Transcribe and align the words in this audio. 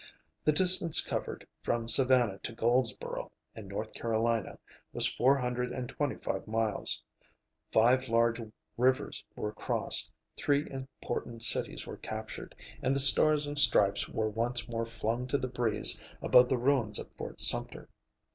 The 0.43 0.51
distance 0.51 0.99
covered, 0.99 1.45
from 1.61 1.87
Savannah 1.87 2.39
to 2.39 2.53
Goldsboro, 2.53 3.31
in 3.55 3.67
North 3.67 3.93
Carolina, 3.93 4.57
was 4.93 5.05
four 5.05 5.37
hundred 5.37 5.71
and 5.71 5.87
twenty 5.89 6.15
five 6.15 6.47
miles; 6.47 7.03
five 7.71 8.09
large 8.09 8.41
rivers 8.77 9.23
were 9.35 9.51
crossed, 9.53 10.11
three 10.35 10.67
important 10.71 11.43
cities 11.43 11.85
were 11.85 11.97
captured, 11.97 12.55
and 12.81 12.95
the 12.95 12.99
Stars 12.99 13.45
and 13.45 13.59
Stripes 13.59 14.09
were 14.09 14.27
once 14.29 14.67
more 14.67 14.87
flung 14.87 15.27
to 15.27 15.37
the 15.37 15.47
breeze 15.47 15.99
above 16.19 16.49
the 16.49 16.57
ruins 16.57 16.97
of 16.97 17.07
Fort 17.11 17.39
Sumter. 17.39 17.87